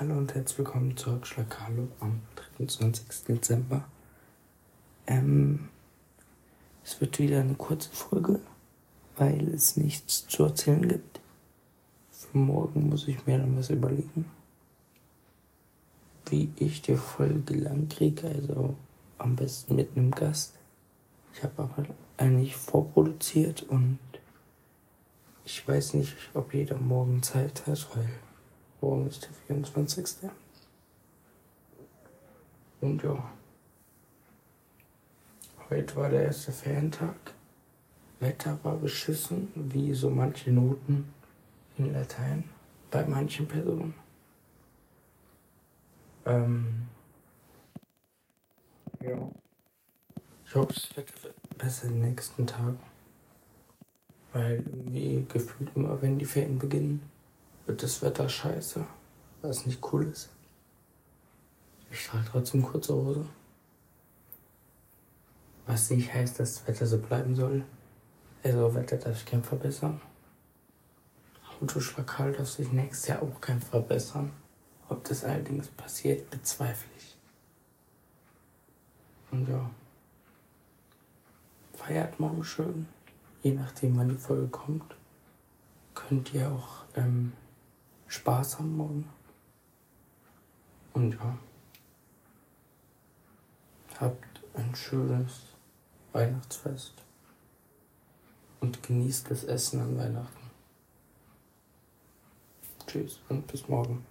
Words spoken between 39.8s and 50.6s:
so manche Noten in Latein bei manchen Personen. Ähm, ja. Ich